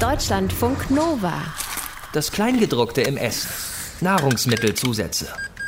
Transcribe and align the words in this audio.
Deutschlandfunk 0.00 0.92
Nova. 0.92 1.42
Das 2.12 2.30
Kleingedruckte 2.30 3.00
im 3.00 3.16
Essen. 3.16 3.48
Nahrungsmittelzusätze. 4.00 5.26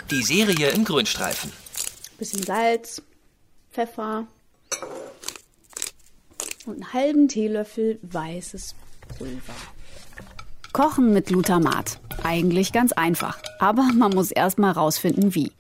Die 0.09 0.23
Serie 0.23 0.71
im 0.71 0.85
Grünstreifen. 0.85 1.53
Bisschen 2.17 2.45
Salz, 2.45 3.03
Pfeffer 3.73 4.29
und 6.65 6.75
einen 6.75 6.93
halben 6.93 7.27
Teelöffel 7.27 7.99
weißes 8.03 8.77
Pulver. 9.19 9.55
Kochen 10.73 11.13
mit 11.13 11.27
Glutamat. 11.27 11.99
Eigentlich 12.23 12.73
ganz 12.73 12.93
einfach. 12.93 13.39
Aber 13.59 13.83
man 13.97 14.13
muss 14.13 14.31
erst 14.31 14.61
mal 14.61 14.71
rausfinden, 14.71 15.35
wie. 15.35 15.51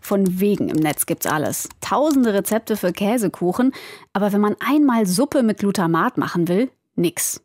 Von 0.00 0.40
wegen 0.40 0.70
im 0.70 0.76
Netz 0.76 1.04
gibt's 1.04 1.26
alles. 1.26 1.68
Tausende 1.82 2.32
Rezepte 2.32 2.78
für 2.78 2.94
Käsekuchen. 2.94 3.74
Aber 4.14 4.32
wenn 4.32 4.40
man 4.40 4.56
einmal 4.60 5.04
Suppe 5.04 5.42
mit 5.42 5.58
Glutamat 5.58 6.16
machen 6.16 6.48
will, 6.48 6.70
nix. 6.96 7.42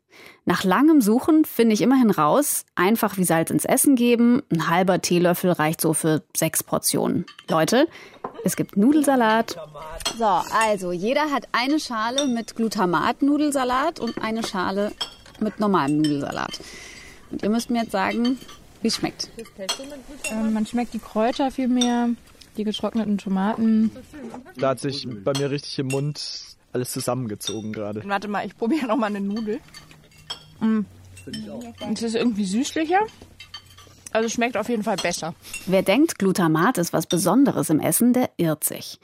Nach 0.47 0.63
langem 0.63 1.01
Suchen 1.01 1.43
finde 1.43 1.73
ich 1.73 1.81
immerhin 1.81 2.09
raus, 2.09 2.65
einfach 2.73 3.17
wie 3.17 3.25
Salz 3.25 3.49
ins 3.49 3.65
Essen 3.65 3.97
geben, 3.97 4.41
ein 4.49 4.69
halber 4.69 5.01
Teelöffel 5.01 5.51
reicht 5.51 5.81
so 5.81 5.91
für 5.91 6.23
sechs 6.33 6.63
Portionen. 6.63 7.25
Leute, 7.49 7.85
es 8.45 8.55
gibt 8.55 8.77
Nudelsalat. 8.77 9.57
So, 10.17 10.23
also 10.23 10.93
jeder 10.93 11.31
hat 11.31 11.49
eine 11.51 11.81
Schale 11.81 12.27
mit 12.27 12.55
Glutamat-Nudelsalat 12.55 13.99
und 13.99 14.19
eine 14.23 14.41
Schale 14.41 14.93
mit 15.41 15.59
normalem 15.59 15.97
Nudelsalat. 15.97 16.61
Und 17.29 17.43
ihr 17.43 17.49
müsst 17.49 17.69
mir 17.69 17.81
jetzt 17.81 17.91
sagen, 17.91 18.39
wie 18.81 18.87
es 18.87 18.95
schmeckt. 18.95 19.29
Ähm, 20.31 20.53
man 20.53 20.65
schmeckt 20.65 20.93
die 20.93 20.99
Kräuter 20.99 21.51
viel 21.51 21.67
mehr, 21.67 22.07
die 22.55 22.63
getrockneten 22.63 23.17
Tomaten. 23.17 23.91
Da 24.55 24.69
hat 24.69 24.79
sich 24.79 25.05
bei 25.09 25.33
mir 25.37 25.51
richtig 25.51 25.77
im 25.79 25.87
Mund 25.87 26.55
alles 26.71 26.91
zusammengezogen 26.91 27.73
gerade. 27.73 28.01
Warte 28.05 28.29
mal, 28.29 28.45
ich 28.45 28.57
probiere 28.57 28.87
noch 28.87 28.95
mal 28.95 29.07
eine 29.07 29.19
Nudel. 29.19 29.59
Mm. 30.59 30.81
Es 31.93 32.01
ist 32.01 32.15
irgendwie 32.15 32.45
süßlicher. 32.45 33.01
Also 34.13 34.29
schmeckt 34.29 34.57
auf 34.57 34.69
jeden 34.69 34.83
Fall 34.83 34.95
besser. 34.95 35.35
Wer 35.65 35.83
denkt, 35.83 36.17
Glutamat 36.17 36.77
ist 36.77 36.93
was 36.93 37.05
Besonderes 37.05 37.69
im 37.69 37.79
Essen, 37.79 38.13
der 38.13 38.29
irrt 38.37 38.63
sich. 38.63 38.99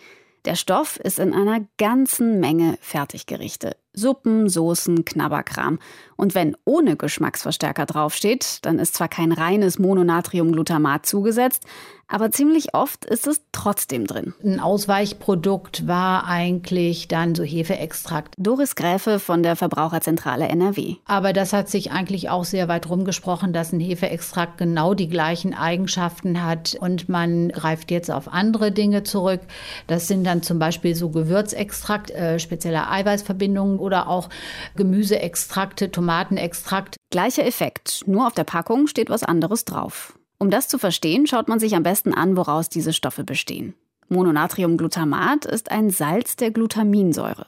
Der 0.46 0.56
Stoff 0.56 1.00
ist 1.00 1.20
in 1.20 1.34
einer 1.34 1.66
ganzen 1.78 2.40
Menge 2.40 2.78
Fertiggerichte. 2.82 3.78
Suppen, 3.94 4.50
Soßen, 4.50 5.06
Knabberkram. 5.06 5.80
Und 6.24 6.36
wenn 6.36 6.56
ohne 6.64 6.96
Geschmacksverstärker 6.96 7.86
draufsteht, 7.86 8.60
dann 8.62 8.80
ist 8.80 8.96
zwar 8.96 9.10
kein 9.10 9.34
reines 9.34 9.78
Mononatriumglutamat 9.78 11.06
zugesetzt, 11.06 11.66
aber 12.14 12.30
ziemlich 12.30 12.76
oft 12.76 13.06
ist 13.06 13.26
es 13.26 13.42
trotzdem 13.52 14.06
drin. 14.06 14.36
Ein 14.44 14.60
Ausweichprodukt 14.60 15.88
war 15.88 16.28
eigentlich 16.28 17.08
dann 17.08 17.34
so 17.34 17.44
Hefeextrakt. 17.44 18.36
Doris 18.38 18.76
Gräfe 18.76 19.18
von 19.20 19.42
der 19.42 19.56
Verbraucherzentrale 19.56 20.48
NRW. 20.48 20.98
Aber 21.06 21.34
das 21.34 21.54
hat 21.54 21.70
sich 21.70 21.92
eigentlich 21.92 22.30
auch 22.30 22.44
sehr 22.44 22.68
weit 22.68 22.88
rumgesprochen, 22.88 23.52
dass 23.52 23.74
ein 23.74 23.80
Hefeextrakt 23.80 24.60
genau 24.60 24.94
die 24.94 25.10
gleichen 25.10 25.56
Eigenschaften 25.56 26.46
hat 26.46 26.78
und 26.80 27.10
man 27.10 27.50
greift 27.50 27.90
jetzt 27.90 28.12
auf 28.12 28.32
andere 28.32 28.72
Dinge 28.72 29.02
zurück. 29.02 29.42
Das 29.88 30.08
sind 30.08 30.24
dann 30.24 30.44
zum 30.44 30.60
Beispiel 30.60 30.94
so 30.94 31.10
Gewürzextrakt, 31.10 32.12
äh, 32.12 32.38
spezielle 32.38 32.92
Eiweißverbindungen 32.92 33.80
oder 33.80 34.08
auch 34.08 34.30
Gemüseextrakte, 34.76 35.90
Tomatenextrakt. 36.14 36.98
Gleicher 37.10 37.44
Effekt, 37.44 38.04
nur 38.06 38.28
auf 38.28 38.34
der 38.34 38.44
Packung 38.44 38.86
steht 38.86 39.10
was 39.10 39.24
anderes 39.24 39.66
drauf. 39.66 40.14
Um 40.38 40.52
das 40.52 40.68
zu 40.68 40.78
verstehen, 40.78 41.26
schaut 41.26 41.48
man 41.48 41.60
sich 41.60 41.76
am 41.76 41.82
besten 41.82 42.14
an, 42.14 42.38
woraus 42.38 42.70
diese 42.70 42.94
Stoffe 42.94 43.24
bestehen. 43.24 43.74
Mononatriumglutamat 44.10 45.46
ist 45.46 45.72
ein 45.72 45.90
Salz 45.90 46.36
der 46.36 46.52
Glutaminsäure. 46.52 47.48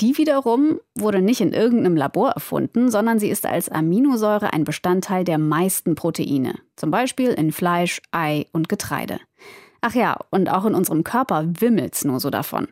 Die 0.00 0.18
wiederum 0.18 0.80
wurde 0.96 1.22
nicht 1.22 1.40
in 1.40 1.52
irgendeinem 1.52 1.94
Labor 1.94 2.30
erfunden, 2.30 2.90
sondern 2.90 3.20
sie 3.20 3.28
ist 3.28 3.46
als 3.46 3.68
Aminosäure 3.68 4.52
ein 4.52 4.64
Bestandteil 4.64 5.22
der 5.22 5.38
meisten 5.38 5.94
Proteine, 5.94 6.54
zum 6.74 6.90
Beispiel 6.90 7.30
in 7.30 7.52
Fleisch, 7.52 8.02
Ei 8.10 8.46
und 8.50 8.68
Getreide. 8.68 9.20
Ach 9.86 9.94
ja, 9.94 10.18
und 10.30 10.48
auch 10.48 10.64
in 10.64 10.74
unserem 10.74 11.04
Körper 11.04 11.44
wimmelt's 11.60 12.06
nur 12.06 12.18
so 12.18 12.30
davon. 12.30 12.68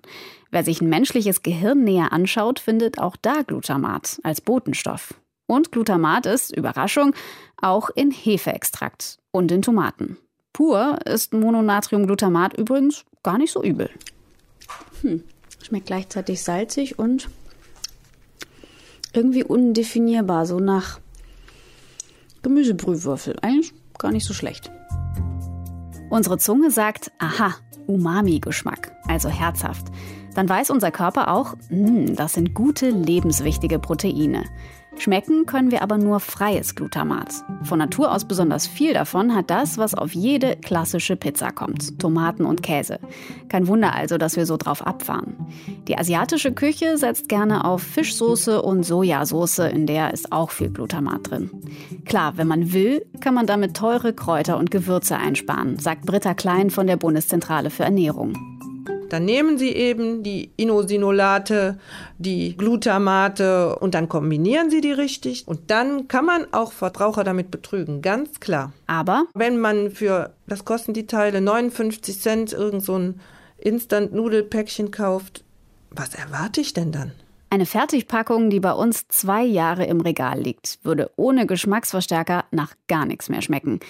Wer 0.50 0.64
sich 0.64 0.80
ein 0.80 0.88
menschliches 0.88 1.42
Gehirn 1.42 1.84
näher 1.84 2.10
anschaut, 2.10 2.58
findet 2.58 2.98
auch 2.98 3.16
da 3.20 3.42
Glutamat 3.42 4.18
als 4.22 4.40
Botenstoff. 4.40 5.12
Und 5.46 5.72
Glutamat 5.72 6.24
ist, 6.24 6.56
Überraschung, 6.56 7.14
auch 7.60 7.90
in 7.90 8.12
Hefeextrakt 8.12 9.18
und 9.30 9.52
in 9.52 9.60
Tomaten. 9.60 10.16
Pur 10.54 11.00
ist 11.04 11.34
Mononatriumglutamat 11.34 12.56
übrigens 12.56 13.04
gar 13.22 13.36
nicht 13.36 13.52
so 13.52 13.62
übel. 13.62 13.90
Hm. 15.02 15.22
Schmeckt 15.62 15.88
gleichzeitig 15.88 16.42
salzig 16.42 16.98
und 16.98 17.28
irgendwie 19.12 19.44
undefinierbar, 19.44 20.46
so 20.46 20.60
nach 20.60 20.98
Gemüsebrühwürfel. 22.42 23.36
Eigentlich 23.42 23.74
gar 23.98 24.12
nicht 24.12 24.24
so 24.24 24.32
schlecht. 24.32 24.70
Unsere 26.12 26.36
Zunge 26.36 26.70
sagt, 26.70 27.10
aha, 27.16 27.54
Umami-Geschmack, 27.86 28.94
also 29.08 29.30
herzhaft. 29.30 29.86
Dann 30.34 30.46
weiß 30.46 30.68
unser 30.68 30.90
Körper 30.90 31.32
auch, 31.32 31.54
hm, 31.70 32.16
das 32.16 32.34
sind 32.34 32.52
gute, 32.52 32.90
lebenswichtige 32.90 33.78
Proteine. 33.78 34.44
Schmecken 34.98 35.46
können 35.46 35.70
wir 35.70 35.82
aber 35.82 35.98
nur 35.98 36.20
freies 36.20 36.74
Glutamat. 36.74 37.32
Von 37.64 37.78
Natur 37.78 38.12
aus 38.12 38.24
besonders 38.24 38.66
viel 38.66 38.94
davon 38.94 39.34
hat 39.34 39.50
das, 39.50 39.78
was 39.78 39.94
auf 39.94 40.12
jede 40.12 40.56
klassische 40.56 41.16
Pizza 41.16 41.50
kommt: 41.50 41.98
Tomaten 41.98 42.44
und 42.44 42.62
Käse. 42.62 42.98
Kein 43.48 43.66
Wunder 43.66 43.94
also, 43.94 44.18
dass 44.18 44.36
wir 44.36 44.46
so 44.46 44.56
drauf 44.56 44.86
abfahren. 44.86 45.34
Die 45.88 45.98
asiatische 45.98 46.52
Küche 46.52 46.98
setzt 46.98 47.28
gerne 47.28 47.64
auf 47.64 47.82
Fischsoße 47.82 48.62
und 48.62 48.84
Sojasauce, 48.84 49.60
in 49.60 49.86
der 49.86 50.12
ist 50.12 50.30
auch 50.30 50.50
viel 50.50 50.70
Glutamat 50.70 51.30
drin. 51.30 51.50
Klar, 52.04 52.36
wenn 52.36 52.46
man 52.46 52.72
will, 52.72 53.04
kann 53.20 53.34
man 53.34 53.46
damit 53.46 53.76
teure 53.76 54.12
Kräuter 54.12 54.58
und 54.58 54.70
Gewürze 54.70 55.16
einsparen, 55.16 55.78
sagt 55.78 56.06
Britta 56.06 56.34
Klein 56.34 56.70
von 56.70 56.86
der 56.86 56.96
Bundeszentrale 56.96 57.70
für 57.70 57.84
Ernährung. 57.84 58.51
Dann 59.12 59.26
nehmen 59.26 59.58
Sie 59.58 59.68
eben 59.68 60.22
die 60.22 60.52
Inosinolate, 60.56 61.78
die 62.16 62.56
Glutamate 62.56 63.76
und 63.76 63.94
dann 63.94 64.08
kombinieren 64.08 64.70
Sie 64.70 64.80
die 64.80 64.92
richtig. 64.92 65.46
Und 65.46 65.70
dann 65.70 66.08
kann 66.08 66.24
man 66.24 66.46
auch 66.52 66.72
Verbraucher 66.72 67.22
damit 67.22 67.50
betrügen, 67.50 68.00
ganz 68.00 68.40
klar. 68.40 68.72
Aber 68.86 69.26
wenn 69.34 69.58
man 69.58 69.90
für, 69.90 70.32
das 70.46 70.64
kosten 70.64 70.94
die 70.94 71.06
Teile 71.06 71.42
59 71.42 72.20
Cent, 72.20 72.52
irgend 72.54 72.82
so 72.82 72.98
ein 72.98 73.20
Instant-Nudelpäckchen 73.58 74.90
kauft, 74.90 75.44
was 75.90 76.14
erwarte 76.14 76.62
ich 76.62 76.72
denn 76.72 76.90
dann? 76.90 77.12
Eine 77.50 77.66
Fertigpackung, 77.66 78.48
die 78.48 78.60
bei 78.60 78.72
uns 78.72 79.08
zwei 79.08 79.44
Jahre 79.44 79.84
im 79.84 80.00
Regal 80.00 80.40
liegt, 80.40 80.78
würde 80.84 81.10
ohne 81.16 81.46
Geschmacksverstärker 81.46 82.46
nach 82.50 82.72
gar 82.88 83.04
nichts 83.04 83.28
mehr 83.28 83.42
schmecken. 83.42 83.80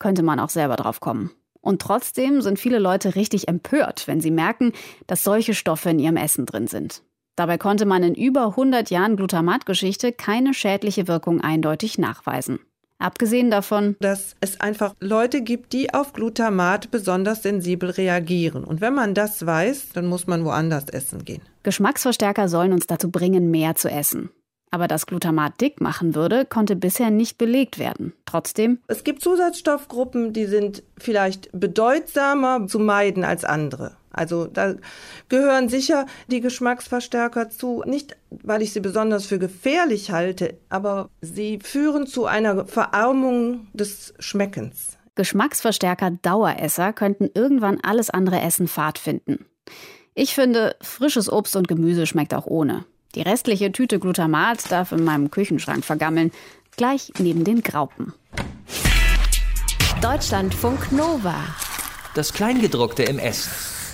Könnte 0.00 0.24
man 0.24 0.40
auch 0.40 0.50
selber 0.50 0.74
drauf 0.74 0.98
kommen. 0.98 1.30
Und 1.66 1.82
trotzdem 1.82 2.42
sind 2.42 2.60
viele 2.60 2.78
Leute 2.78 3.16
richtig 3.16 3.48
empört, 3.48 4.06
wenn 4.06 4.20
sie 4.20 4.30
merken, 4.30 4.72
dass 5.08 5.24
solche 5.24 5.52
Stoffe 5.52 5.90
in 5.90 5.98
ihrem 5.98 6.16
Essen 6.16 6.46
drin 6.46 6.68
sind. 6.68 7.02
Dabei 7.34 7.58
konnte 7.58 7.86
man 7.86 8.04
in 8.04 8.14
über 8.14 8.50
100 8.50 8.88
Jahren 8.88 9.16
Glutamatgeschichte 9.16 10.12
keine 10.12 10.54
schädliche 10.54 11.08
Wirkung 11.08 11.40
eindeutig 11.40 11.98
nachweisen. 11.98 12.60
Abgesehen 13.00 13.50
davon, 13.50 13.96
dass 13.98 14.36
es 14.40 14.60
einfach 14.60 14.94
Leute 15.00 15.42
gibt, 15.42 15.72
die 15.72 15.92
auf 15.92 16.12
Glutamat 16.12 16.92
besonders 16.92 17.42
sensibel 17.42 17.90
reagieren. 17.90 18.62
Und 18.62 18.80
wenn 18.80 18.94
man 18.94 19.14
das 19.14 19.44
weiß, 19.44 19.88
dann 19.92 20.06
muss 20.06 20.28
man 20.28 20.44
woanders 20.44 20.88
essen 20.88 21.24
gehen. 21.24 21.42
Geschmacksverstärker 21.64 22.48
sollen 22.48 22.74
uns 22.74 22.86
dazu 22.86 23.10
bringen, 23.10 23.50
mehr 23.50 23.74
zu 23.74 23.90
essen. 23.90 24.30
Aber 24.76 24.88
dass 24.88 25.06
Glutamat 25.06 25.58
dick 25.62 25.80
machen 25.80 26.14
würde, 26.14 26.44
konnte 26.44 26.76
bisher 26.76 27.08
nicht 27.08 27.38
belegt 27.38 27.78
werden. 27.78 28.12
Trotzdem. 28.26 28.78
Es 28.88 29.04
gibt 29.04 29.22
Zusatzstoffgruppen, 29.22 30.34
die 30.34 30.44
sind 30.44 30.82
vielleicht 30.98 31.48
bedeutsamer 31.58 32.66
zu 32.66 32.78
meiden 32.78 33.24
als 33.24 33.46
andere. 33.46 33.96
Also 34.10 34.46
da 34.46 34.74
gehören 35.30 35.70
sicher 35.70 36.04
die 36.26 36.42
Geschmacksverstärker 36.42 37.48
zu, 37.48 37.84
nicht 37.86 38.18
weil 38.28 38.60
ich 38.60 38.74
sie 38.74 38.80
besonders 38.80 39.24
für 39.24 39.38
gefährlich 39.38 40.10
halte, 40.10 40.58
aber 40.68 41.08
sie 41.22 41.58
führen 41.62 42.06
zu 42.06 42.26
einer 42.26 42.66
Verarmung 42.66 43.68
des 43.72 44.12
Schmeckens. 44.18 44.98
Geschmacksverstärker 45.14 46.10
Daueresser 46.20 46.92
könnten 46.92 47.30
irgendwann 47.32 47.80
alles 47.82 48.10
andere 48.10 48.42
Essen 48.42 48.68
Fahrt 48.68 48.98
finden. 48.98 49.46
Ich 50.14 50.34
finde, 50.34 50.76
frisches 50.82 51.32
Obst 51.32 51.56
und 51.56 51.66
Gemüse 51.66 52.04
schmeckt 52.04 52.34
auch 52.34 52.44
ohne. 52.44 52.84
Die 53.16 53.22
restliche 53.22 53.72
Tüte 53.72 53.98
Glutamat 53.98 54.70
darf 54.70 54.92
in 54.92 55.02
meinem 55.02 55.30
Küchenschrank 55.30 55.86
vergammeln, 55.86 56.32
gleich 56.76 57.10
neben 57.18 57.44
den 57.44 57.62
Graupen. 57.62 58.12
Deutschlandfunk 60.02 60.92
Nova. 60.92 61.34
Das 62.14 62.34
Kleingedruckte 62.34 63.04
im 63.04 63.18
Essen. 63.18 63.50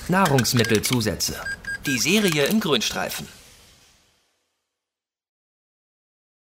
Nahrungsmittelzusätze. 0.08 1.36
Die 1.86 1.98
Serie 1.98 2.46
im 2.46 2.58
Grünstreifen. 2.58 3.28